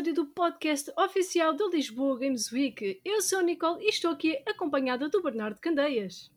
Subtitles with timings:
[0.00, 3.00] episódio do podcast oficial do Lisboa Games Week.
[3.04, 6.32] Eu sou a Nicole e estou aqui acompanhada do Bernardo Candeias.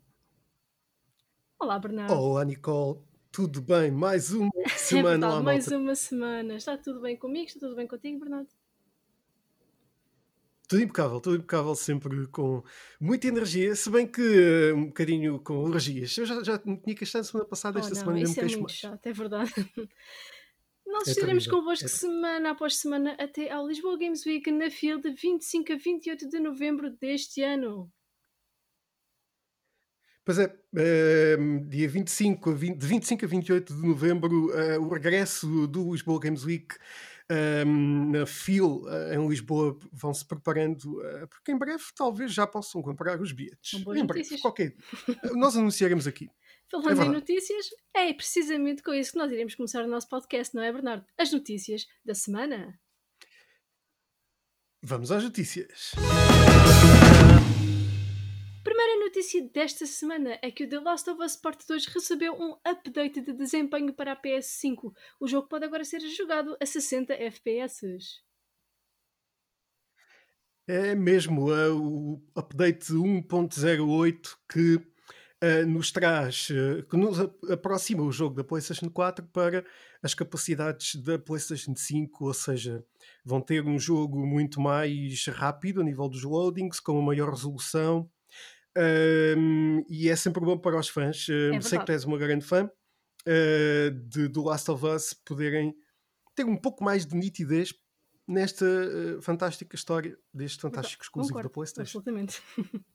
[1.58, 2.14] Olá, Bernardo.
[2.14, 3.00] Olá, Nicole.
[3.32, 3.90] Tudo bem?
[3.90, 5.82] Mais uma É semana verdade, lá, mais malta.
[5.82, 6.56] uma semana.
[6.56, 7.46] Está tudo bem comigo?
[7.48, 8.50] Está tudo bem contigo, Bernardo?
[10.68, 12.64] Tudo impecável, tudo impecável, sempre com
[13.00, 16.18] muita energia, se bem que um bocadinho com alergias.
[16.18, 18.42] Eu já, já me tinha queixado semana passada, Oh esta não, semana ainda me é
[18.42, 18.72] muito mais.
[18.74, 19.54] chato, é verdade.
[20.94, 25.02] Nós É estaremos convosco É- semana após semana até ao Lisboa Games Week na fila
[25.02, 27.92] de 25 a 28 de novembro deste ano.
[30.24, 31.36] Pois é, eh,
[31.68, 36.18] dia 25 a 20, de 25 a 28 de novembro, eh, o regresso do Lisboa
[36.20, 36.76] Games Week
[37.28, 42.48] eh, na FIL eh, em Lisboa vão se preparando, eh, porque em breve talvez já
[42.48, 43.74] possam comprar os bilhetes.
[43.74, 44.76] Em breve, qualquer.
[45.34, 46.30] Nós anunciaremos aqui.
[46.82, 50.56] Falando É em notícias, é precisamente com isso que nós iremos começar o nosso podcast,
[50.56, 51.06] não é, Bernardo?
[51.18, 52.80] As notícias da semana.
[54.82, 55.92] Vamos às notícias.
[58.64, 62.58] Primeira notícia desta semana é que o The Last of Us Part 2 recebeu um
[62.66, 64.94] update de desempenho para a PS5.
[65.20, 67.86] O jogo pode agora ser jogado a 60 FPS.
[70.68, 74.93] É mesmo eh, o update 1.08 que
[75.46, 79.66] eh, nos traz, eh, que nos ap- aproxima o jogo da PlayStation 4 para
[80.02, 82.84] as capacidades da PlayStation 5, ou seja,
[83.26, 88.10] vão ter um jogo muito mais rápido a nível dos loadings, com uma maior resolução.
[88.76, 91.28] ehm, e é sempre bom para os fãs.
[91.30, 92.70] eh, É sei que tu és uma grande fã
[93.26, 95.76] eh, de, do Last of Us poderem
[96.36, 97.74] ter um pouco mais de nitidez
[98.28, 101.98] nesta eh, fantástica história deste fantástico exclusivo Concordo, da PlayStation.
[102.00, 102.42] Absolutamente.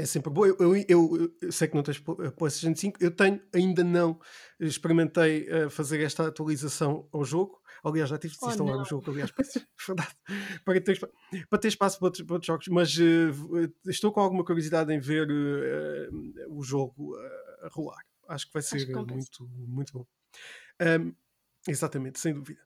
[0.00, 0.46] É sempre bom.
[0.46, 3.84] Eu, eu- eu- eu sei que não tens pl- a PlayStation 5, eu tenho, ainda
[3.84, 4.18] não
[4.58, 7.60] experimentei eh, fazer esta atualização ao jogo.
[7.84, 8.82] Aliás, já tive de Oh, instalar não.
[8.82, 9.44] o jogo, aliás, para,
[10.64, 10.98] para, ter,
[11.50, 14.90] para ter espaço para outros, para outros jogos, mas eh, v- estou com alguma curiosidade
[14.92, 16.08] em ver eh,
[16.48, 18.02] o jogo eh, a rolar.
[18.28, 20.06] Acho que vai ser que eh, muito, muito bom.
[20.80, 21.12] Ahm,
[21.68, 22.60] exatamente, sem dúvida.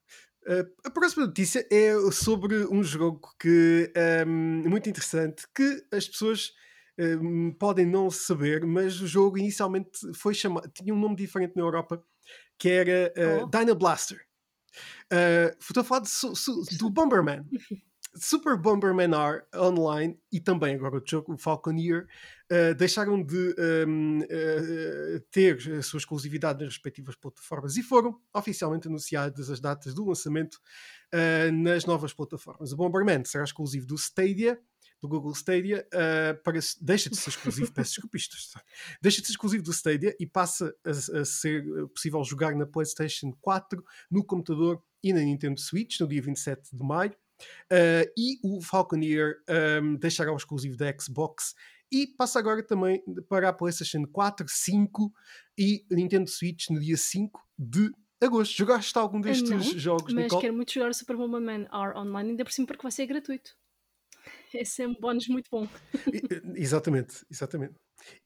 [0.46, 6.52] Uh, a próxima notícia é sobre um jogo que é muito interessante que as pessoas
[6.98, 11.62] um, podem não saber, mas o jogo inicialmente foi chamado, tinha um nome diferente na
[11.62, 12.02] Europa
[12.58, 13.46] que era uh, Oh.
[13.46, 14.20] Dyna Blaster.
[15.12, 17.44] Uh, estou a falar de do Bomberman.
[18.16, 22.06] Super Bomberman R Online e também agora o jogo, o Falconeer,
[22.50, 23.56] uh, deixaram de
[23.88, 29.94] um, uh, ter a sua exclusividade nas respectivas plataformas e foram oficialmente anunciadas as datas
[29.94, 30.60] do lançamento
[31.12, 32.72] uh, nas novas plataformas.
[32.72, 34.60] O Bomberman será exclusivo do Stadia,
[35.04, 38.34] do Google Stadia, uh, para, deixa de ser exclusivo, peço desculpa, isto
[39.02, 42.64] deixa de ser exclusivo do Stadia e passa a, a ser uh, possível jogar na
[42.64, 47.14] PlayStation 4, no computador e na Nintendo Switch no dia 27 de maio.
[47.70, 49.36] Uh, e o Falconeer
[49.82, 51.54] um, deixará o exclusivo da Xbox
[51.92, 55.12] e passa agora também para a PlayStation 4, 5
[55.58, 58.56] e Nintendo Switch no dia 5 de agosto.
[58.56, 60.40] Jogaste algum destes não, jogos, Mas Nicole?
[60.40, 63.54] quero muito jogar o Super Bomberman R online, ainda por cima porque vai ser gratuito.
[64.78, 65.68] É um bónus muito bom.
[66.12, 67.74] E- Exatamente, exatamente.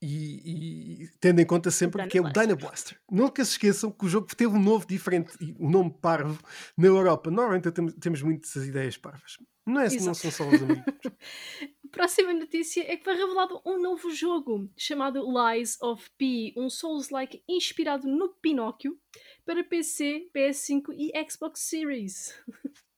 [0.01, 2.29] E, e tendo em conta sempre que é o.
[2.31, 2.99] Dyna Blaster.
[3.09, 6.41] Nunca se esqueçam que o jogo teve um novo diferente e um nome parvo
[6.77, 7.31] na Europa.
[7.31, 9.37] Normalmente temos, temos muitas ideias parvas.
[9.65, 10.17] Não, é, não Exato.
[10.17, 10.83] são só os amigos.
[11.91, 17.43] Próxima notícia é que foi revelado um novo jogo chamado Lies of P, um Souls-like
[17.47, 18.99] inspirado no Pinóquio
[19.45, 22.33] para PC, PS5 e Xbox Series.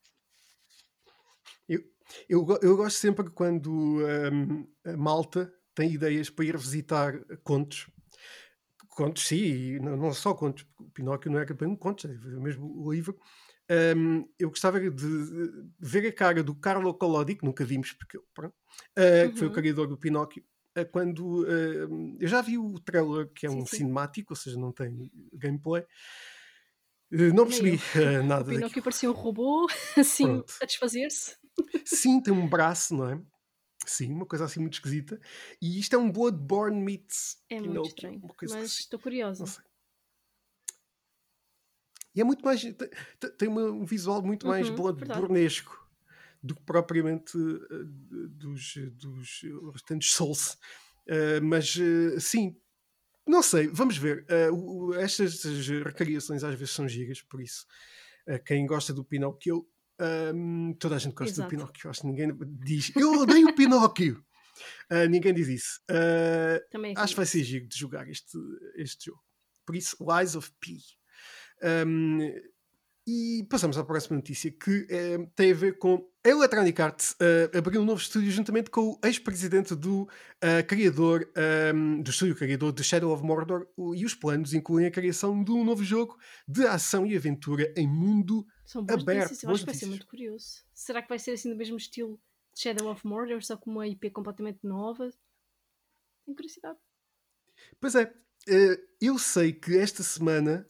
[2.27, 3.71] Eu, eu gosto sempre quando
[4.31, 7.13] hum, a malta tem ideias para ir visitar
[7.43, 7.87] contos.
[8.89, 10.63] Contos, sim, e não, não só contos.
[10.63, 13.17] porque O Pinóquio não era bem um conto, é mesmo o livro.
[13.95, 14.89] Hum, eu gostava de,
[15.79, 18.53] ver a cara do Carlo Collodi, que nunca vimos, porque pronto,
[18.97, 19.55] uh, que foi o Uhum.
[19.55, 20.43] criador do Pinóquio.
[20.77, 21.45] uh, Quando
[21.89, 23.77] hum, eu já vi o trailer, que é Sim, um sim.
[23.77, 25.85] cinemático, ou seja, não tem gameplay,
[27.13, 28.55] Uh, não percebi uh, O nada daquilo.
[28.55, 29.67] Pinóquio parecia um robô,
[29.97, 30.53] assim, Pronto.
[30.61, 31.35] a desfazer-se.
[31.85, 33.21] Sim, tem um braço, não é?
[33.85, 35.19] Sim, uma coisa assim muito esquisita.
[35.61, 38.79] E isto é um Bloodborne meets É muito Pinóquio, estranho, mas assim.
[38.83, 39.39] estou curiosa.
[39.41, 39.63] Não sei.
[42.13, 42.61] E é muito mais.
[43.37, 45.79] Tem, um visual muito mais Uhum, bloodbornesco
[46.43, 47.85] do que propriamente uh,
[48.29, 49.41] dos, dos
[49.73, 50.57] restantes Souls.
[51.07, 52.55] Uh, mas uh, sim,
[53.25, 54.25] não sei, vamos ver.
[54.51, 55.43] O- o- estas
[55.85, 57.65] recriações às vezes são gigas, por isso.
[58.45, 59.67] quem gosta do Pinóquio,
[60.33, 61.47] um, toda a gente gosta Exato.
[61.47, 61.89] do Pinóquio.
[61.89, 62.31] Acho que ninguém
[62.63, 64.23] diz eu odeio o Pinóquio.
[64.91, 65.81] Uh, ninguém diz isso.
[65.89, 68.37] Uh, Também é Acho que vai ser giro de jogar este,
[68.75, 69.21] este jogo.
[69.65, 70.77] Por isso, Lies of P.
[71.63, 72.19] Um,
[73.07, 77.57] e passamos à próxima notícia que eh, tem a ver com a Electronic Arts uh,
[77.57, 81.27] abriu um novo estúdio juntamente com o ex-presidente do uh, criador
[81.73, 85.51] um, do estúdio criador de Shadow of Mordor e os planos incluem a criação de
[85.51, 89.17] um novo jogo de ação e aventura em mundo São boas aberto.
[89.23, 89.89] notícias, eu Boas acho que vai ser notícias.
[89.89, 90.63] muito curioso.
[90.73, 92.21] Será que vai ser assim do mesmo estilo
[92.53, 95.09] de Shadow of Mordor, só com uma IP completamente nova?
[96.23, 96.77] Tenho curiosidade.
[97.79, 98.13] Pois é,
[98.47, 100.67] eh, eu sei que esta semana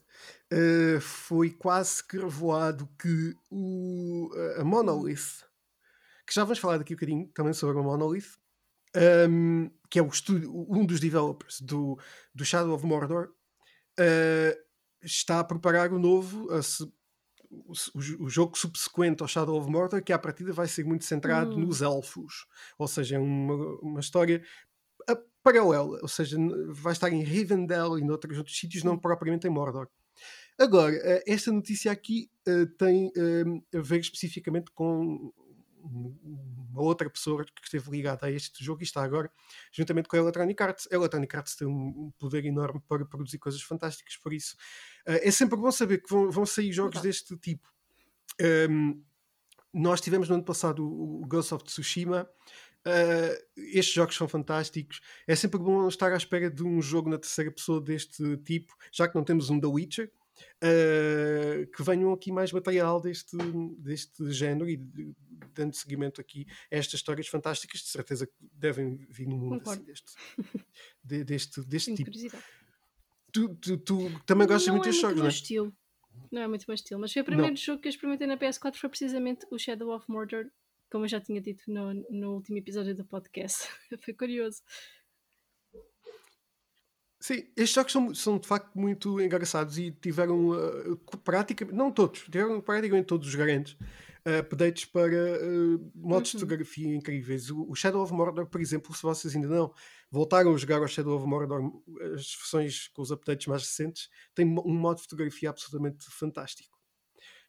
[0.52, 5.44] eh, foi quase que revelado que o, a Monolith,
[6.28, 8.38] que já vamos falar daqui um bocadinho também sobre a Monolith,
[8.96, 11.98] ehm, que é estúdio, um dos developers do,
[12.36, 13.34] do Shadow of Mordor,
[14.00, 14.58] eh,
[15.04, 16.62] está a preparar o novo, a
[17.50, 17.74] o,
[18.26, 21.66] o- jogo subsequente ao Shadow of Mordor, que à partida vai ser muito centrado Hum.
[21.66, 22.46] nos elfos,
[22.78, 24.42] ou seja, é uma, uma história
[25.10, 26.38] a- paralela, ou seja,
[26.70, 29.00] vai estar em Rivendell e noutros outros sítios, não Sim.
[29.02, 29.90] propriamente em Mordor.
[30.62, 35.32] Agora, eh, esta notícia aqui eh, tem eh, a ver especificamente com
[35.84, 36.16] um-
[36.72, 39.32] uma outra pessoa que esteve ligada a este jogo e está agora
[39.72, 40.88] juntamente com a Electronic Arts.
[40.92, 44.56] A Electronic Arts tem um poder enorme para produzir coisas fantásticas, por isso
[45.06, 47.08] é sempre bom saber que vão, vão sair jogos Verdade.
[47.08, 47.68] deste tipo.
[48.70, 49.04] Um,
[49.74, 52.30] nós tivemos no ano passado o o Ghost of Tsushima.
[52.88, 55.02] Uh, estes jogos são fantásticos.
[55.28, 59.08] É sempre bom estar à espera de um jogo na terceira pessoa deste tipo, já
[59.08, 60.12] que não temos um The Witcher.
[60.64, 63.36] Uh, que venham aqui mais material deste,
[63.78, 64.78] deste género e
[65.54, 69.84] dando seguimento aqui a estas histórias fantásticas, de certeza que devem vir no mundo assim,
[69.84, 70.14] deste,
[71.04, 72.12] de- deste, deste tipo.
[73.32, 75.30] Tu, tu- tu também gostas não muito é destes muito jogos, meu não é?
[75.30, 75.76] estilo.
[76.32, 77.00] Não é muito meu estilo.
[77.00, 80.06] Mas foi o primeiro jogo que eu experimentei na PS4 foi precisamente o Shadow of
[80.10, 80.46] Mordor,
[80.92, 83.68] como eu já tinha dito no, no último episódio do podcast.
[84.04, 84.62] foi curioso.
[87.22, 92.22] Sim, estes jogos são, são de facto muito engraçados e tiveram uh, praticamente, não todos,
[92.22, 96.42] tiveram praticamente todos os grandes uh, updates para uh, modos de Uhum.
[96.42, 97.52] fotografia incríveis.
[97.52, 99.72] O, o Shadow of Mordor, por exemplo, se vocês ainda não
[100.10, 101.62] voltaram a jogar ao Shadow of Mordor,
[102.16, 106.76] as versões com os updates mais recentes, tem um modo de fotografia absolutamente fantástico.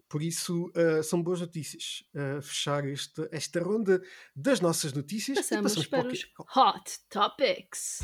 [0.06, 4.02] Por isso, uh, são boas notícias a fechar este, esta ronda
[4.36, 5.38] das nossas notícias.
[5.38, 6.26] Passamos passamos para o os?
[6.54, 8.00] Hot Topics.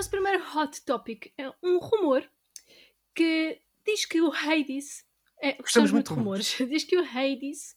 [0.00, 2.26] Nosso primeiro Hot Topic é um rumor
[3.14, 5.04] que diz que o Hades.
[5.42, 6.56] É, gostamos muito de rumores.
[6.70, 7.76] diz que o Hades,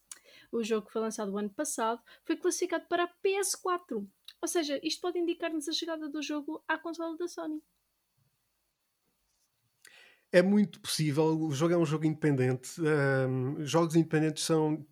[0.50, 4.08] o jogo que foi lançado o ano passado, foi classificado para a PS4.
[4.42, 7.62] Ou seja, isto pode indicar-nos a chegada do jogo à consola da Sony.
[10.31, 11.26] É muito possível.
[11.26, 12.80] O jogo é um jogo independente.
[12.80, 14.88] Ahm, jogos independentes são.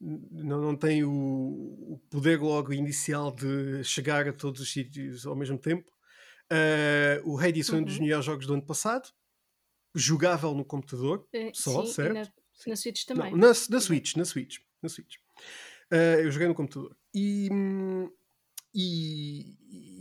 [0.00, 5.34] Não, não têm o, o poder logo inicial de chegar a todos os sítios ao
[5.34, 5.95] mesmo tempo.
[6.50, 8.02] Ah, o Hades foi um dos Uhum.
[8.02, 9.08] melhores jogos do ano passado.
[9.94, 11.26] Jogável no computador.
[11.32, 12.14] Eh, Só, sim, certo?
[12.14, 12.28] na,
[12.66, 13.30] na Switch também.
[13.32, 15.16] Não, na, na Switch, na Switch, na Switch.
[15.90, 16.96] Ah, eu joguei no computador.
[17.14, 17.48] E,
[18.74, 19.56] e,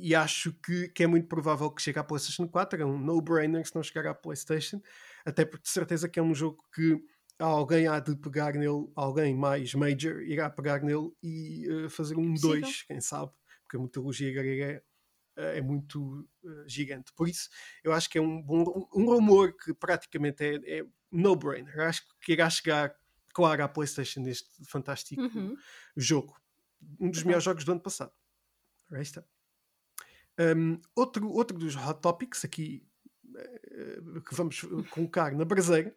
[0.10, 2.82] e acho que, que é muito provável que chegue à PlayStation 4.
[2.82, 4.82] É um no-brainer se não chegar à PlayStation.
[5.26, 7.00] Até porque de certeza que é um jogo que
[7.40, 12.32] alguém há de pegar nele, alguém mais major irá pegar nele e ah, fazer um
[12.34, 12.62] Possível.
[12.62, 13.32] 2, quem sabe,
[13.64, 14.84] porque a mitologia grega é,
[15.36, 17.12] é muito ah, gigante.
[17.14, 17.50] Por isso,
[17.84, 21.80] eu acho que é um bom um rumor que praticamente é, é no-brainer.
[21.82, 22.96] Acho que irá chegar,
[23.34, 25.56] claro, à PlayStation neste fantástico Uhum.
[25.96, 26.36] jogo.
[27.00, 27.26] Um dos Verdade.
[27.26, 28.12] melhores jogos do ano passado.
[28.92, 29.24] Aí está.
[30.38, 32.95] Um, outro, outro dos hot topics aqui eh,
[34.28, 35.96] que vamos colocar na braseira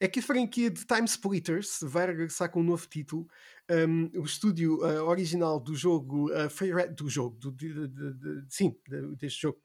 [0.00, 3.26] é que a franquia de Time Splitters vai regressar com um novo título.
[3.70, 8.44] Um, o estúdio eh, original do jogo, eh, Ra- do jogo, do, de- de- de-
[8.48, 9.60] sim, de- deste jogo,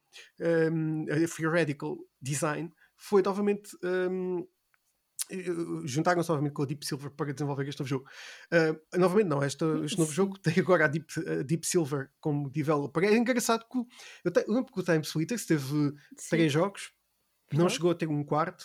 [0.72, 1.06] um,
[1.52, 4.48] Radical Design, foi novamente um,
[5.32, 5.44] eh,
[5.86, 8.06] juntaram-se novamente com a Deep Silver para desenvolver este novo jogo.
[8.54, 12.48] Uh, novamente, não, este, este novo jogo tem agora a Deep, a Deep Silver como
[12.52, 13.04] developer.
[13.06, 13.88] É engraçado que o-
[14.24, 15.66] eu, te- eu lembro que o Time Splitters teve
[16.16, 16.30] Sim.
[16.30, 16.92] três jogos,
[17.52, 17.74] não Verdade.
[17.76, 18.64] chegou a ter um quarto,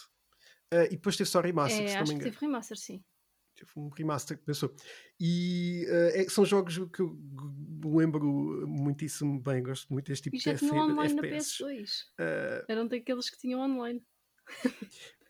[0.75, 2.33] uh, e depois teve só remaster, É, se não acho me que engano.
[2.33, 3.05] teve remaster, sim.
[3.57, 4.75] Teve um remaster que pensou.
[5.21, 7.19] E uh, é- são jogos que eu
[7.85, 11.63] lembro muitíssimo bem, gosto muito deste tipo E de já F- tinham online na FPS.
[11.63, 12.01] PS2.
[12.19, 14.03] Uh, Eram daqueles que tinham online.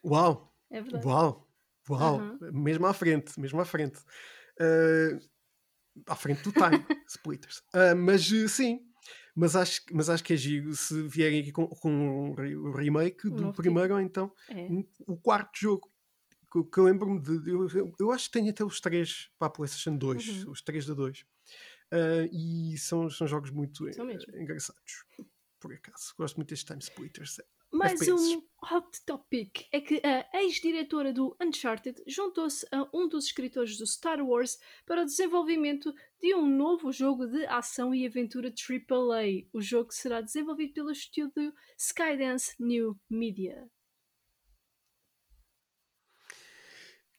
[0.05, 0.55] uau!
[0.71, 1.07] É verdade.
[1.07, 1.49] Uau!
[1.89, 2.15] Uau!
[2.21, 2.39] Aham.
[2.53, 3.99] Mesmo à frente, mesmo à frente.
[4.61, 5.19] Ah,
[6.07, 7.63] à frente do Time Splitters.
[7.75, 8.90] Ah, mas eh, sim,
[9.35, 13.53] mas acho, mas acho que é giro se vierem aqui com, com um remake do
[13.53, 14.63] primeiro ou então É.
[14.67, 15.91] um- o quarto jogo.
[16.53, 17.49] Que, que eu lembro-me de.
[17.51, 17.69] Eu,
[17.99, 20.51] eu- acho que tenho até os três para a PlayStation 2, Uhum.
[20.51, 21.25] os três da 2.
[21.93, 25.05] Ah, e são, são jogos muito São engraçados.
[25.61, 27.41] Por acaso, gosto muito destes Time Splitters.
[27.73, 28.13] Mais FPS.
[28.37, 33.87] um hot topic é que a ex-diretora do Uncharted juntou-se a um dos escritores do
[33.87, 39.49] Star Wars para o desenvolvimento de um novo jogo de ação e aventura AAA.
[39.53, 43.69] O jogo será desenvolvido pelo estúdio Skydance New Media.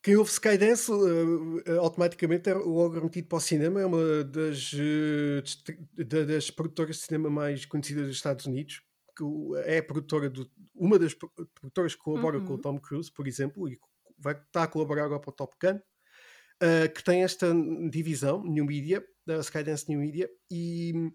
[0.04, 6.04] Quem ouve Skydance uh, automaticamente é logo remetido para o cinema, é uma das, uh,
[6.26, 8.82] das produtoras de cinema mais conhecidas dos Estados Unidos,
[9.16, 9.24] que
[9.66, 12.46] é produtora do, uma das produtoras que colabora uhum.
[12.46, 12.62] com o uhum.
[12.62, 13.80] Tom Cruise, por exemplo, e
[14.18, 17.54] vai estar a colaborar agora para o Top Gun, uh, que tem esta
[17.90, 21.12] divisão, New Media, da Skydance New Media, e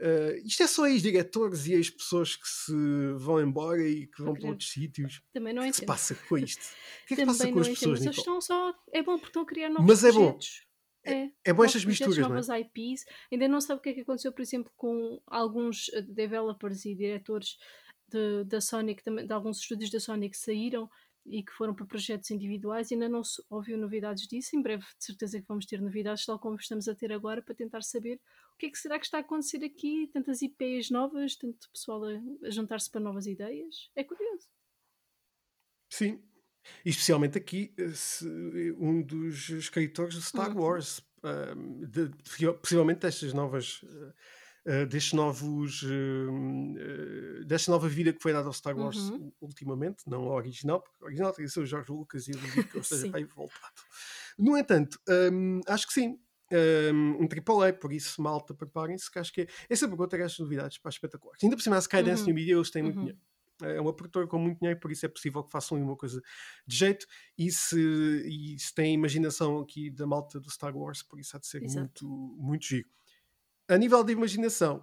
[0.00, 2.72] Uh, isto é só ex-diretores e ex-pessoas que se
[3.16, 5.20] vão embora e que vão para outros sítios.
[5.32, 6.62] Também não O que, é se passa com isto?
[6.62, 8.02] O que é que passa com as pessoas?
[8.02, 8.72] Eles estão só.
[8.92, 10.60] É bom porque estão a criar novos Mas é projetos.
[10.60, 10.67] bom.
[11.12, 12.60] É, é bom estas misturas, novas não é?
[12.60, 13.04] IPs.
[13.32, 16.94] Ainda não sabe o que é que aconteceu, por exemplo, com alguns eh, developers e
[16.94, 17.58] diretores
[18.08, 20.90] de, da Sonic, de alguns estúdios da Sonic que saíram
[21.26, 22.90] e que foram para projetos individuais.
[22.90, 24.56] Ainda não se ouviu novidades disso.
[24.56, 27.54] Em breve, de certeza que vamos ter novidades, tal como estamos a ter agora, para
[27.54, 28.20] tentar saber
[28.54, 30.08] o que é que será que está a acontecer aqui.
[30.12, 33.90] Tantas IPs novas, tanto pessoal a, a juntar-se para novas ideias.
[33.94, 34.48] É curioso.
[35.90, 36.22] Sim.
[36.84, 37.72] Especialmente aqui,
[38.78, 40.62] um dos escritores de Star uhum.
[40.62, 41.02] Wars,
[41.88, 42.10] de,
[42.60, 43.82] possivelmente destas novas.
[44.66, 49.32] Uh, destes novos uh, desta nova vida que foi dada ao Star Wars uhum.
[49.40, 52.80] ultimamente, não ao original, porque o original tem o George Lucas e duvido que ele
[52.84, 53.72] esteja bem voltado.
[54.38, 55.00] No entanto,
[55.32, 56.18] um, acho que sim,
[56.52, 60.38] um, um AAA, por isso, malta, preparem-se, que acho que é, essa pergunta é as
[60.38, 61.42] novidades para espetaculares.
[61.42, 62.26] Ainda por cima, a Skydance uhum.
[62.26, 63.04] New Media, eles têm muito uhum.
[63.04, 63.20] dinheiro.
[63.62, 66.22] É uma produtora com muito dinheiro, por isso é possível que façam uma coisa
[66.66, 67.06] de jeito.
[67.36, 67.78] E se,
[68.26, 71.60] e se tem imaginação aqui da malta do Star Wars, por isso há de ser
[71.62, 72.88] muito, muito giro
[73.68, 74.82] a nível de imaginação,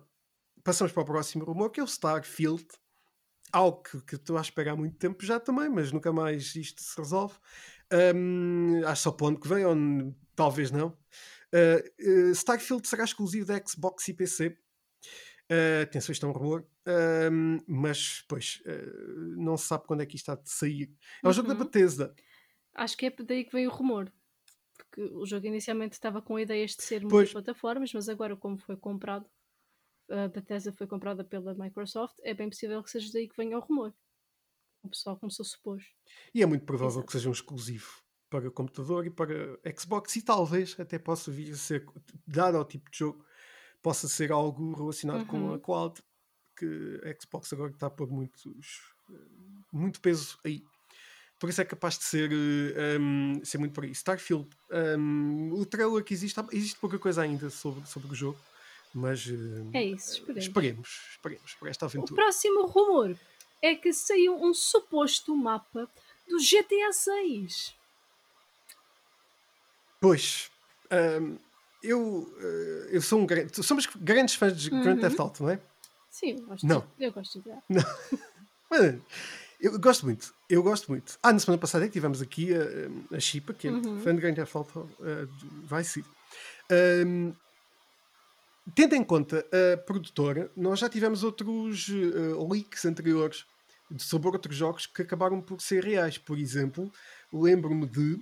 [0.63, 2.65] passamos para o próximo rumor, que é o Starfield.
[3.51, 6.81] Algo que, que estou a esperar há muito tempo já também, mas nunca mais isto
[6.81, 7.35] se resolve.
[8.15, 9.75] Um, acho só para onde que vem, ou
[10.35, 10.89] talvez não.
[11.53, 14.57] Uh, uh, Starfield será exclusivo da Xbox e PC.
[15.51, 20.05] Uh, atenção, isto é um rumor, uh, mas pois uh, não se sabe quando é
[20.05, 20.91] que isto está de sair.
[21.23, 21.33] É um uhum.
[21.33, 21.59] jogo da uhum.
[21.61, 22.15] Bethesda.
[22.73, 24.11] Acho que é daí que vem o rumor
[24.75, 28.77] porque o jogo inicialmente estava com ideias de ser muitas plataformas, mas agora, como foi
[28.77, 29.25] comprado,
[30.09, 33.61] a Bethesda foi comprada pela Microsoft, é bem possível que seja daí que venha o
[33.61, 33.93] rumor.
[34.83, 35.79] O pessoal começou a supor.
[36.33, 37.07] E é muito provável Exato.
[37.07, 41.55] que seja um exclusivo para computador e para Xbox, e talvez até possa vir a
[41.55, 41.85] ser,
[42.27, 43.25] dado ao tipo de jogo,
[43.81, 45.25] possa ser algo relacionado uhum.
[45.25, 46.01] com a cloud,
[46.55, 48.81] que a Xbox agora está a pôr muitos,
[49.71, 50.63] muito peso aí
[51.39, 52.31] por isso é capaz de ser,
[52.99, 53.91] um, ser muito por aí.
[53.91, 54.47] Starfield,
[54.97, 58.39] um, o trailer que existe, existe pouca coisa ainda sobre, sobre o jogo,
[58.93, 60.43] mas uh, é isso, esperemos.
[60.43, 62.13] esperemos, esperemos por esta aventura.
[62.13, 63.17] O próximo rumor
[63.61, 65.89] é que saiu um suposto mapa
[66.27, 67.75] do GTA 6.
[69.99, 70.49] Pois,
[71.21, 71.37] um,
[71.83, 72.33] eu,
[72.89, 73.63] eu sou um grande.
[73.63, 74.81] Somos grandes fãs de uhum.
[74.81, 75.59] Grand Theft Auto, não é?
[76.15, 76.79] Sim, eu gosto não.
[76.97, 77.49] De, eu gosto de.
[79.57, 81.17] Eu gosto muito, eu gosto muito.
[81.23, 83.99] Ah, na semana passada é que tivemos aqui a, a Chipa, que é uhum.
[84.01, 86.09] fã de Theft Auto uh, Vice City.
[87.05, 87.33] Um,
[88.75, 93.45] tendo em conta a produtora, nós já tivemos outros uh, leaks anteriores
[93.97, 96.17] sobre outros jogos que acabaram por ser reais.
[96.17, 96.91] Por exemplo,
[97.31, 98.21] lembro-me de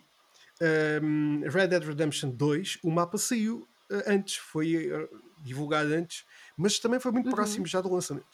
[1.02, 5.10] um, Red Dead Redemption 2, o mapa saiu uh, antes, foi uh,
[5.44, 6.24] divulgado antes,
[6.58, 7.36] mas também foi muito uhum.
[7.36, 8.26] próximo já do lançamento.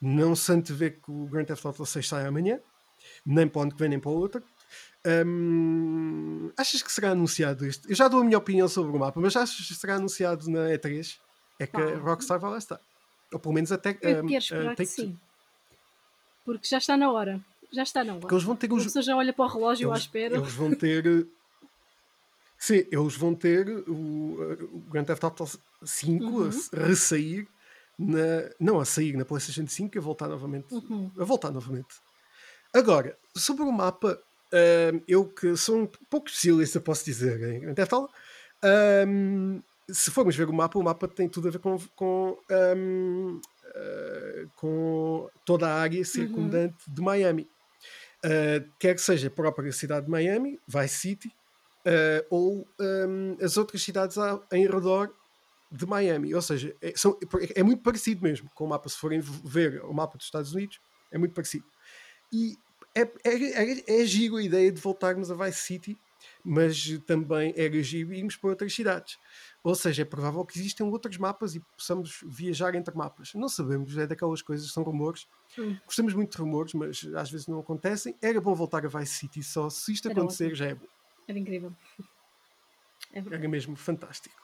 [0.00, 2.60] Não se antevê que o Grand Theft Auto 6 sai amanhã,
[3.24, 4.42] nem para onde que vem, nem para o outro.
[5.06, 7.88] Um, achas que será anunciado isto?
[7.90, 10.70] Eu já dou a minha opinião sobre o mapa, mas achas que será anunciado na
[10.70, 11.18] E3?
[11.58, 12.80] É que a Rockstar vai lá estar.
[13.32, 13.90] Ou pelo menos até.
[14.00, 15.18] Eu um, quero esperar que sim.
[16.44, 17.40] Porque já está na hora.
[17.72, 18.20] Já está na hora.
[18.20, 18.82] Porque eles vão ter os...
[18.82, 20.36] A pessoa já olha para o relógio eles, à espera.
[20.36, 21.04] Eles vão ter.
[22.64, 23.92] Sim, eles vão ter o,
[24.72, 25.44] o Grand Theft Auto
[25.84, 26.50] 5 uhum.
[26.72, 27.46] a ressair
[27.98, 30.72] na, não a sair na PlayStation 5 a voltar novamente.
[30.72, 31.12] Uhum.
[31.18, 31.94] A voltar novamente.
[32.72, 34.18] Agora, sobre o mapa,
[34.50, 37.74] uh, eu que sou um pouco especialista, posso dizer, em Grand
[39.06, 43.36] um, se formos ver o mapa, o mapa tem tudo a ver com, com, um,
[43.36, 43.40] uh,
[43.76, 46.94] ah, com toda a área circundante uhum.
[46.94, 47.48] de Miami.
[48.24, 51.30] Uh, quer que seja a própria cidade de Miami, Vice City,
[51.86, 54.16] uh, ou um, as outras cidades
[54.52, 55.12] em redor
[55.70, 56.34] de Miami.
[56.34, 57.18] Ou seja, é, são,
[57.54, 58.88] é, muito parecido mesmo com o mapa.
[58.88, 61.64] Se forem ver o mapa dos Estados Unidos, é muito parecido.
[62.32, 62.56] E
[62.94, 65.98] é, é, é, é giro a ideia de voltarmos a Vice City
[66.44, 69.18] mas também era giro irmos para outras cidades.
[69.62, 73.32] Ou seja, é provável que existam outros mapas e possamos viajar entre mapas.
[73.34, 75.26] Não sabemos, é daquelas coisas, são rumores.
[75.58, 75.76] Hum.
[75.86, 78.14] Gostamos muito de rumores, mas às vezes não acontecem.
[78.20, 79.70] Era bom voltar a Vice City só.
[79.70, 80.86] Se isto acontecer, já é bom.
[81.26, 81.72] Era incrível.
[83.12, 83.18] É.
[83.18, 84.42] Era mesmo fantástico.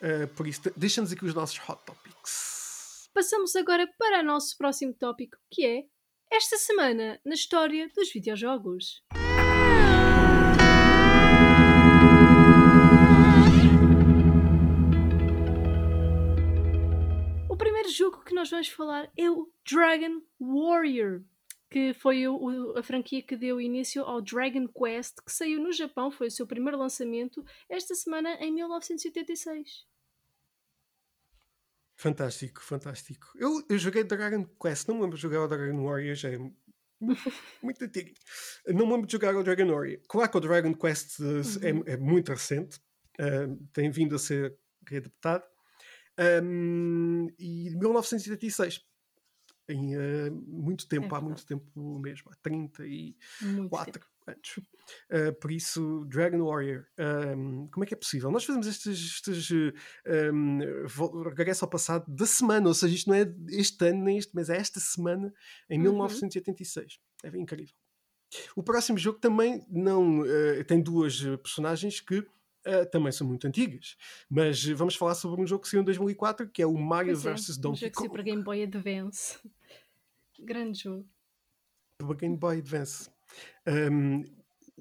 [0.00, 3.10] Uh, por isso, deixa-nos aqui os nossos hot topics.
[3.12, 5.84] Passamos agora para o nosso próximo tópico, que é
[6.30, 9.02] esta semana na história dos videojogos.
[17.48, 21.22] O primeiro jogo que nós vamos falar é o Dragon Warrior,
[21.70, 26.10] que foi o- a franquia que deu início ao Dragon Quest, que saiu no Japão,
[26.10, 29.86] foi o seu primeiro lançamento esta semana em 1986.
[31.96, 33.26] Fantástico, fantástico.
[33.36, 36.38] Eu, eu joguei Dragon Quest, não me lembro de jogar o Dragon Warrior, já é
[37.62, 38.10] muito, antigo.
[38.68, 40.00] Não me lembro de jogar o Dragon Warrior.
[40.08, 41.82] Claro que o Dragon Quest eh, Uhum.
[41.86, 42.80] é, é muito recente,
[43.18, 44.56] eh, tem vindo a ser
[44.88, 45.44] readaptado.
[46.42, 48.80] Um, e 1986,
[49.68, 51.24] em eh, muito tempo, há verdade.
[51.26, 54.06] muito tempo mesmo, há 34 Muito tempo.
[54.26, 54.60] anos.
[55.10, 56.84] Uh, por isso, Dragon Warrior,
[57.36, 58.30] um, como é que é possível?
[58.30, 59.72] Nós fazemos estes, estes uh,
[60.32, 64.16] um, vo- regresso ao passado da semana, ou seja, isto não é este ano nem
[64.18, 65.32] este mês, é esta semana,
[65.68, 65.92] em Uhum.
[65.92, 66.98] 1986.
[67.24, 67.74] É incrível.
[68.54, 72.26] O próximo jogo também não uh, tem duas uh, personagens que uh,
[72.92, 73.96] também são muito antigas,
[74.28, 77.12] mas uh, vamos falar sobre um jogo que saiu em 2004 que é o Mario
[77.14, 79.38] Pois é, vs um Donkey jogo que saiu para Kong Game Boy Advance.
[80.38, 81.08] Grande jogo.
[82.00, 83.10] para Game Boy Advance.
[83.66, 84.22] Um,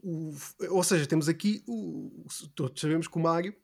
[0.04, 0.34] o-
[0.70, 3.56] ou seja, temos aqui, o, o- todos sabemos que o Mario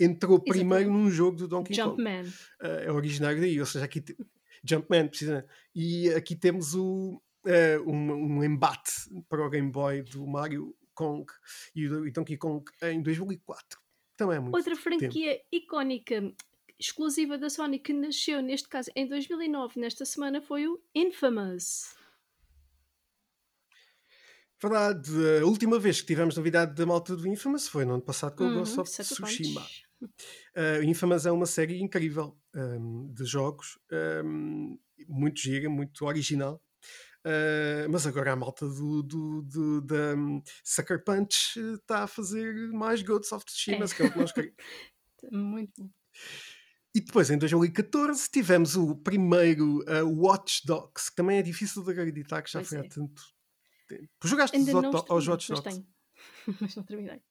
[0.00, 1.88] entrou primeiro num jogo do Donkey Kong.
[1.90, 2.24] Jumpman.
[2.60, 4.16] Uh, é originário daí, ou seja, aqui te-
[4.64, 5.48] Jumpman, precisamente.
[5.74, 8.92] E aqui temos o, uh, um, um embate
[9.28, 11.26] para o Game Boy do Mario Kong
[11.74, 13.78] e e Donkey Kong em 2004.
[14.16, 14.82] Também é muito Outra tempo.
[14.82, 16.32] franquia icónica
[16.78, 21.94] exclusiva da Sony que nasceu, neste caso, em 2009, nesta semana, foi o Infamous.
[24.60, 25.10] Verdade,
[25.42, 28.44] a última vez que tivemos novidade da malta do Infamous foi no ano passado com
[28.44, 29.66] o Uhum, Ghost of Tsushima.
[30.02, 33.78] Uh, Infamous é uma série incrível um, de jogos,
[34.24, 36.62] um, muito gira, muito original.
[37.24, 42.54] Uh, mas agora a malta do, do, do- da um, Sucker Punch está a fazer
[42.72, 43.88] mais Ghosts of Tsushima, É.
[43.88, 44.54] que é o que nós queremos.
[45.32, 45.90] Muito bom.
[46.96, 51.90] E depois, em 2014, tivemos o primeiro uh, Watch Dogs, que também é difícil de
[51.90, 52.80] acreditar que já Pois foi é.
[52.80, 53.22] há tanto
[53.86, 54.08] tempo.
[54.24, 55.76] Jogaste Ainda os não aos terminei, Watch mas Dogs?
[55.76, 56.56] tenho.
[56.60, 57.22] mas não terminei.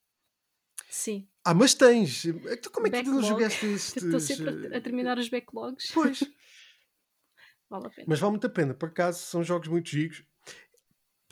[0.87, 2.25] Sim, Ah, mas tens!
[2.25, 4.03] Então como é que tu não jogaste estes...
[4.03, 5.91] estou sempre a, terminar os backlogs.
[5.93, 6.19] Pois.
[7.69, 8.05] Vale a pena.
[8.07, 10.23] Mas vale muito a pena, por acaso são jogos muito giros.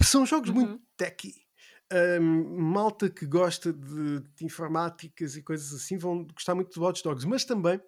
[0.02, 0.56] São jogos Uhum.
[0.56, 1.46] muito techy.
[1.92, 7.04] Ahm, malta que gosta de, de informáticas e coisas assim vão gostar muito de Watch
[7.04, 7.80] Dogs, mas também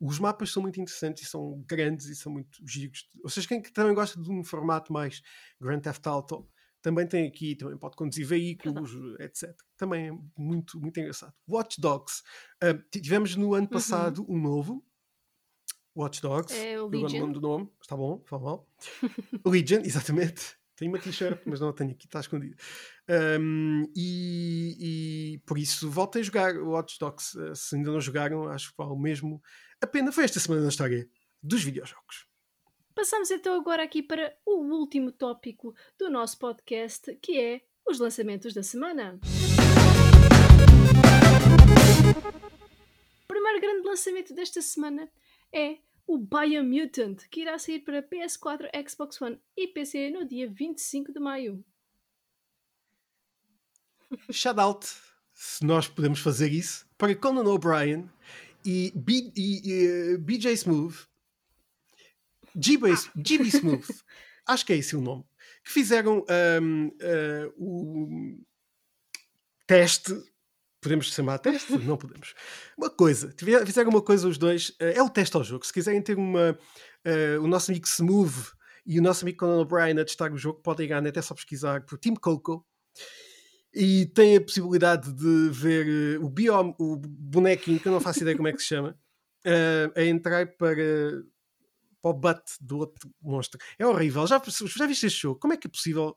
[0.00, 3.08] os mapas são muito interessantes e são grandes e são muito giros.
[3.22, 5.20] Ou seja, quem que também gosta de um formato mais
[5.60, 6.48] Grand Theft Auto
[6.80, 9.54] também tem aqui, também pode conduzir veículos, etc.
[9.76, 11.34] Também é muito, muito engraçado.
[11.48, 12.22] Watch Dogs.
[12.62, 14.84] ahm, tivemos no ano passado um novo.
[15.96, 16.54] Watch Dogs.
[16.54, 16.64] Uhum.
[16.64, 17.68] É o lembro do nome.
[17.82, 18.68] Está bom, está mal.
[19.44, 20.56] Legion, exatamente.
[20.76, 22.54] Tenho uma t-shirt, mas não a tenho aqui, está escondida.
[23.40, 24.76] Um, e,
[25.34, 27.36] e por isso voltem a jogar Watch Dogs.
[27.36, 29.42] Uh, se ainda não jogaram, acho que vale mesmo
[29.80, 30.12] a pena.
[30.12, 31.08] Foi esta semana na história
[31.42, 32.26] dos videojogos.
[32.94, 38.52] Passamos então agora aqui para o último tópico do nosso podcast, que é os lançamentos
[38.52, 39.20] da semana.
[43.22, 45.08] O primeiro grande lançamento desta semana
[45.52, 51.12] é o Biomutant, que irá sair para PS4, Xbox One e PC no dia 25
[51.12, 51.64] de maio.
[54.32, 54.86] Shout out,
[55.34, 58.10] se nós podemos fazer isso, para Conan O'Brien
[58.68, 60.94] e, B, e, e, uh, BJ Smooth,
[62.54, 63.88] GB, GB Smooth,
[64.46, 65.24] acho que é esse o nome,
[65.64, 66.22] que fizeram
[66.60, 68.38] um, uh, o
[69.66, 70.14] teste.
[70.82, 71.72] Podemos chamar teste?
[71.80, 72.34] Não podemos.
[72.76, 75.64] Uma coisa, fizeram uma coisa os dois, uh, é o teste ao jogo.
[75.64, 78.52] Se quiserem ter uma, uh, o nosso amigo Smooth
[78.84, 81.22] e o nosso amigo Conan O'Brien a testar o jogo, podem ir à net, é
[81.22, 82.66] só pesquisar por Team Coco
[83.74, 88.20] e tem a possibilidade de ver uh, o, biom, o bonequinho, que eu não faço
[88.22, 88.98] ideia como é que se chama,
[89.46, 90.74] uh, a entrar para,
[92.02, 93.60] para o butt do outro monstro.
[93.78, 94.26] É horrível.
[94.26, 95.38] Já, já viste este jogo?
[95.40, 96.16] Como é que é possível?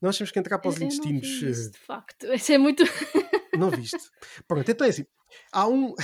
[0.00, 1.58] Nós temos que entrar para os Eu- eu não vi intestinos.
[1.58, 2.26] isso, de facto.
[2.32, 2.82] Isso é muito.
[3.56, 3.96] Não viste?
[4.46, 5.06] Pronto, então é assim.
[5.50, 5.94] Há um.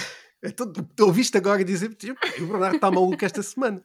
[1.00, 3.84] Ouviste agora dizer "Tio, o Bernardo está maluco esta semana.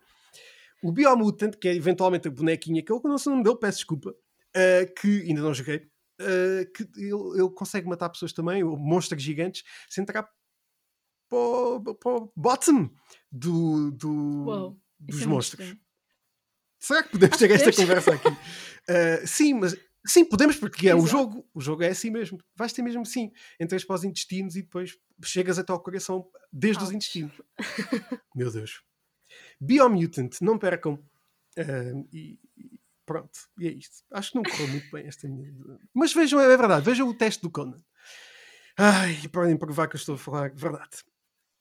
[0.82, 3.80] O Biomutant, que é eventualmente a bonequinha, que eu não sei o nome dele, peço
[3.80, 5.86] desculpa, uh, que ainda não joguei,
[6.22, 10.28] uh, que ele, ele, consegue matar pessoas também, monstros gigantes, sem entrar
[11.30, 12.90] para o, bottom
[13.32, 15.76] do, do Uou, dos é monstros.
[16.80, 18.30] Será que podemos ter esta conversa aqui?
[18.30, 19.76] Uh, sim, mas
[20.06, 21.48] sim, podemos, porque é o jogo.
[21.54, 22.38] O jogo é assim mesmo.
[22.56, 23.32] Vais ter mesmo sim.
[23.60, 26.90] Entras para os intestinos e depois chegas até ao coração desde Ouch.
[26.90, 27.42] os intestinos.
[28.36, 28.82] Meu Deus.
[29.60, 30.94] Biomutant, não percam.
[31.58, 32.40] Uh, e,
[33.08, 34.04] pronto, e é isto.
[34.12, 35.52] Acho que não correu muito bem esta minha.
[35.94, 37.82] Mas vejam, é verdade, vejam o teste do Conan.
[38.78, 40.98] Ai, podem provar que eu estou a falar verdade.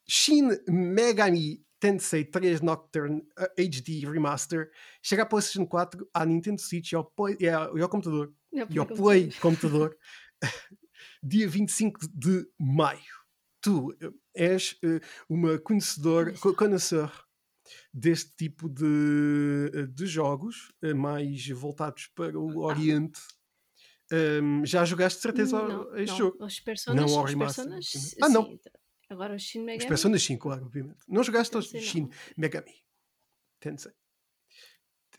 [0.07, 3.23] Shin Megami Tensei 3 Nocturne
[3.59, 7.83] HD Remaster chega à PlayStation 4, à Nintendo Switch e ao, Play, e ao, e
[7.83, 8.35] ao computador.
[8.53, 9.97] E ao Play computador.
[11.23, 13.01] dia 25 de maio.
[13.61, 17.26] Tu uh, és uh, uma conhecedora, conhecedor
[17.97, 18.85] deste tipo de,
[19.75, 22.67] uh, de jogos, mais voltados para o ah.
[22.67, 23.19] Oriente.
[24.13, 26.17] Um, já jogaste de certeza não, este não.
[26.17, 26.45] jogo?
[26.45, 27.65] Os personas, não remaster.
[27.65, 28.45] Personas, ah, não.
[28.45, 28.61] Sim,
[29.09, 29.85] Agora o Shin Megami.
[29.85, 30.99] Os Personas 5, claro, obviamente.
[31.09, 32.75] Não jogaste os Shin Megami
[33.61, 33.93] Tensei.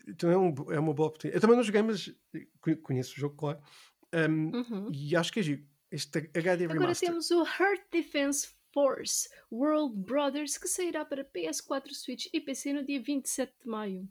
[0.06, 1.36] Então é, um, é uma boa oportunidade.
[1.36, 2.14] Eu também não joguei, mas
[2.82, 3.60] conheço o jogo, claro.
[4.14, 4.90] Um, uhum.
[4.92, 5.66] E acho que é giro.
[5.90, 6.76] Este HD Remaster.
[6.76, 12.72] Agora temos o Heart Defense Force World Brothers que sairá para PS4, Switch e PC
[12.72, 14.08] no dia 27 de maio.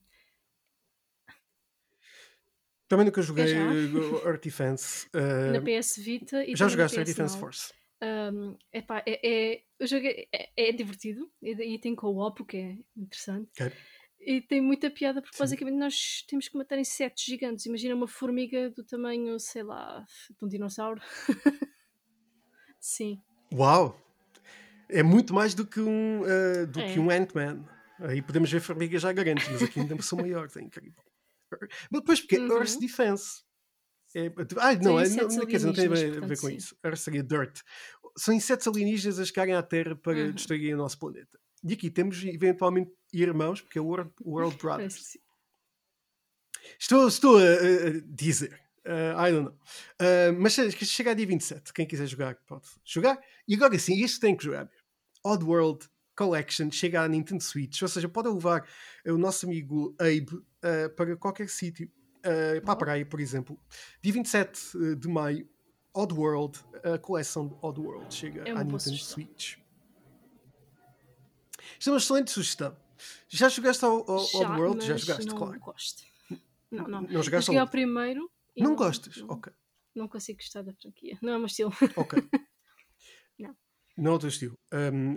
[2.89, 3.53] Também nunca joguei
[4.25, 5.08] Earth Defense.
[5.15, 7.73] Uh, na PS Vita e Já jogaste Earth Defense Force?
[8.03, 12.77] Um, epá, é, é, é, é, é divertido e, e tem co-op, o que é
[12.95, 13.49] interessante.
[13.53, 13.71] Okay.
[14.19, 15.43] E tem muita piada porque Sim.
[15.43, 17.65] basicamente nós temos que matar insetos gigantes.
[17.65, 21.01] Imagina uma formiga do tamanho, sei lá, de um dinossauro.
[22.82, 23.21] Sim.
[23.53, 24.07] Uau!
[24.89, 27.00] É muito mais do que um, uh, do que é.
[27.00, 27.65] um Ant-Man.
[28.00, 31.04] Aí podemos ver formigas já grandes, mas aqui ainda são maiores, é incrível.
[31.89, 32.58] Mas depois, porque uhum.
[32.58, 33.47] Earth Defense
[34.15, 36.56] é, ah, não, é, não, quer dizer, não tem a ver, portanto, com sim.
[36.56, 36.76] isso.
[36.82, 37.60] Era seria Dirt.
[38.17, 40.32] São insetos alienígenas a chegarem à Terra para uhum.
[40.32, 41.38] destruírem o nosso planeta.
[41.63, 45.17] E aqui temos eventualmente irmãos, porque é o World, World Brothers.
[46.80, 48.60] estou, estou a, a dizer.
[48.86, 49.60] Uh, I don't know.
[50.00, 51.73] Uh, mas chega a dia 27.
[51.73, 53.19] Quem quiser jogar, pode jogar.
[53.47, 54.69] E agora sim, este tem que jogar.
[55.27, 57.81] Oddworld Collection chega à Nintendo Switch.
[57.81, 58.67] Ou seja, pode levar
[59.05, 63.59] o nosso amigo Abe uh, para qualquer sítio uh, para a praia, por exemplo.
[64.01, 65.47] Dia 27 eh, de maio,
[65.93, 69.57] Oddworld, a coleção de Oddworld chega é à Nintendo Switch.
[71.79, 72.75] Isto é uma excelente sugestão.
[73.29, 74.85] Já jogaste ao, ao Já, Oddworld?
[74.85, 75.59] Já jogaste, não claro.
[75.59, 76.03] Gosto.
[76.71, 77.01] Não, não.
[77.01, 78.31] Não jogaste ao primeiro.
[78.57, 79.17] Não, não gostas?
[79.17, 79.53] Não, ok.
[79.93, 81.17] Não consigo gostar da franquia.
[81.21, 81.71] Não é o meu estilo.
[81.95, 82.19] Ok.
[83.37, 83.55] não.
[83.97, 84.57] Não é teu estilo.
[84.71, 85.15] Um,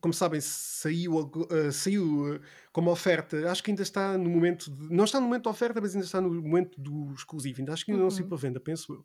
[0.00, 2.40] como sabem, saiu, uh, saiu uh,
[2.72, 3.50] como oferta.
[3.50, 4.70] Acho que ainda está no momento.
[4.70, 7.60] De, não está no momento da oferta, mas ainda está no momento do exclusivo.
[7.60, 8.08] Ainda acho que ainda uhum.
[8.08, 9.04] não saiu para venda, penso eu.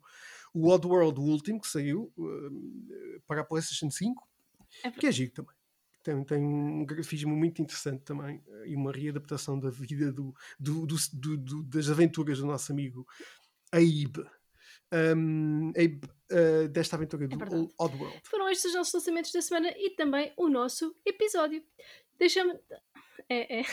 [0.54, 4.26] O Oddworld, o último, que saiu uh, para a PlayStation 5,
[4.84, 5.56] é que é giro também.
[6.04, 11.36] Tem, tem um grafismo muito interessante também e uma readaptação da vida do, do, do,
[11.36, 13.04] do das aventuras do nosso amigo
[13.72, 14.24] Abe
[14.92, 18.20] um, uh, desta aventura é do é Oddworld.
[18.24, 21.62] Foram estes os nossos lançamentos da semana e também o nosso episódio.
[22.18, 22.58] Deixa-me.
[23.28, 23.64] É, é.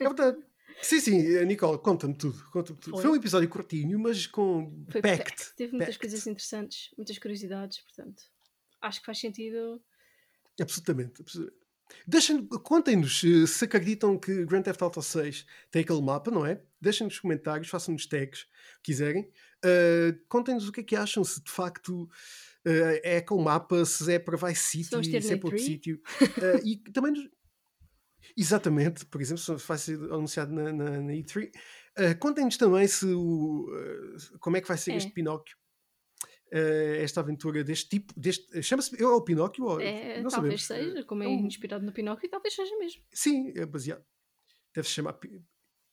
[0.00, 0.38] É verdade.
[0.80, 2.42] Sim, sim, Nicole, conta-me tudo.
[2.50, 2.90] Conta tudo.
[2.90, 3.02] Foi.
[3.02, 3.10] Foi.
[3.10, 5.24] um episódio curtinho, mas com Foi packed.
[5.24, 5.56] packed.
[5.56, 6.00] Teve muitas packed.
[6.00, 8.22] coisas interessantes, muitas curiosidades, portanto,
[8.80, 9.82] acho que faz sentido.
[10.60, 11.58] Absolutamente, absolutamente.
[12.62, 16.60] Contem-nos se acreditam que Grand Theft Auto 6 tem aquele mapa, não é?
[16.80, 18.46] Deixem nos comentários, façam-nos tags,
[18.82, 19.30] quiserem.
[19.64, 24.12] Uh, Contem-nos o que é que acham, se de facto uh, é aquele mapa, se
[24.12, 26.00] é para Vice City, se é para outro sítio.
[26.22, 27.28] Uh, e também nos...
[28.36, 31.50] Exatamente, por exemplo, se vai ser anunciado na, na, na E3.
[32.20, 33.66] Contem-nos também se o,
[34.38, 34.96] como é que vai ser é.
[34.96, 35.56] este Pinóquio
[36.52, 39.64] uh, esta aventura deste tipo, deste, chama-se, é o Pinóquio?
[39.64, 40.92] Ou, é, não talvez sabemos.
[40.94, 43.02] seja, como é, é um, inspirado no Pinóquio, talvez seja mesmo.
[43.12, 44.04] Sim, é baseado.
[44.74, 45.18] Deve-se chamar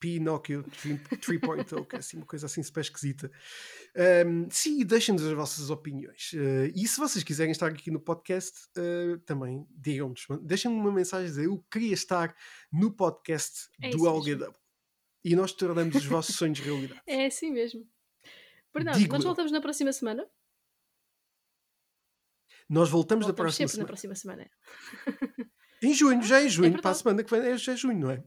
[0.06, 3.32] Pinóquio 3.0, que é assim, uma coisa assim super esquisita.
[4.28, 6.32] Um, sim, deixem-nos as vossas opiniões.
[6.34, 10.28] Uh, e se vocês quiserem estar aqui no podcast, uh, também digam-nos.
[10.44, 12.36] Deixem-me uma mensagem dizer: eu queria estar
[12.72, 14.54] no podcast é do LGW.
[15.24, 17.02] E nós tornamos os vossos sonhos realidade.
[17.08, 17.84] É assim mesmo.
[18.72, 20.24] Perdão, nós voltamos na próxima semana.
[22.70, 23.84] Nós voltamos, voltamos na próxima sempre semana.
[23.84, 24.52] na próxima semana.
[25.82, 27.76] Em junho, já é em junho, é para a semana que vem é, já é
[27.76, 28.24] junho, não é?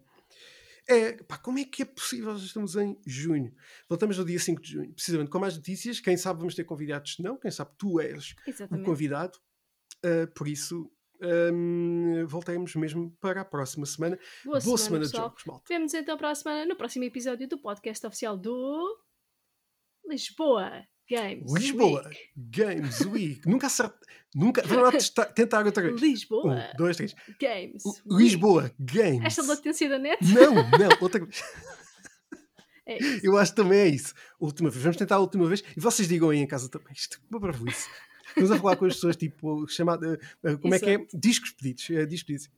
[0.89, 2.35] É, pá, como é que é possível?
[2.39, 3.55] Já estamos em junho.
[3.89, 6.01] Voltamos no dia 5 de junho, precisamente com mais notícias.
[6.01, 7.37] Quem sabe vamos ter convidados, não?
[7.37, 8.83] Quem sabe tu és Exatamente.
[8.83, 9.39] um convidado.
[10.03, 14.19] Uh, por isso, um, voltaremos mesmo para a próxima semana.
[14.45, 15.65] Boa, Boa semana, semana de jogos, malta.
[15.69, 18.99] Vemos então para a semana no próximo episódio do podcast oficial do
[20.07, 20.87] Lisboa.
[21.09, 22.19] Games Lisboa Week.
[22.37, 23.49] Games Week.
[23.49, 23.99] Nunca acerta.
[24.35, 24.63] Nunca.
[24.63, 26.01] Vamos lá testar- tentar outra vez.
[26.01, 27.15] Lisboa Um, dois, três.
[27.41, 28.03] Games Week.
[28.07, 29.25] Lisboa Games.
[29.25, 31.43] Esta latência da net Não, não, outra vez.
[32.87, 32.99] é.
[33.27, 34.13] Eu acho que também é isso.
[34.39, 34.83] Última vez.
[34.83, 35.63] Vamos tentar a última vez.
[35.77, 36.93] E vocês digam aí em casa também.
[36.95, 37.89] Isto é uma isso.
[38.29, 40.19] Estamos a falar com as pessoas, tipo, chamada.
[40.45, 40.95] eh, Como é que é?
[40.95, 41.19] Exato.
[41.19, 41.89] Discos pedidos.
[41.91, 42.51] É, discos pedidos.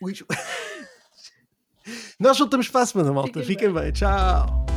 [0.00, 0.28] Lisboa.
[2.20, 3.40] Nós voltamos para a semana, malta.
[3.40, 3.90] Fiquem Fiquem bem.
[3.92, 4.71] Tchau.